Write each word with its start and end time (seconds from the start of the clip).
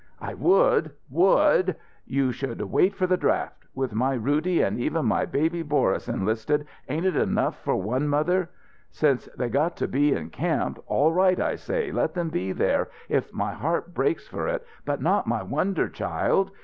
"I 0.19 0.33
would! 0.33 0.89
Would! 1.11 1.75
You 2.07 2.31
should 2.31 2.59
wait 2.59 2.95
for 2.95 3.05
the 3.05 3.17
draft. 3.17 3.67
With 3.75 3.93
my 3.93 4.17
Roody 4.17 4.65
and 4.65 4.79
even 4.79 5.05
my 5.05 5.27
baby 5.27 5.61
Boris 5.61 6.07
enlisted, 6.09 6.65
ain't 6.89 7.05
it 7.05 7.15
enough 7.15 7.59
for 7.63 7.75
one 7.75 8.07
mother? 8.07 8.49
Since 8.89 9.25
they 9.37 9.47
got 9.49 9.77
to 9.77 9.87
be 9.87 10.15
in 10.15 10.31
camp, 10.31 10.79
all 10.87 11.13
right 11.13 11.39
I 11.39 11.53
say, 11.55 11.91
let 11.91 12.15
them 12.15 12.29
be 12.29 12.51
there, 12.51 12.89
if 13.09 13.31
my 13.31 13.53
heart 13.53 13.93
breaks 13.93 14.27
for 14.27 14.47
it, 14.47 14.65
but 14.85 15.03
not 15.03 15.27
my 15.27 15.43
wonder 15.43 15.87
child! 15.87 16.49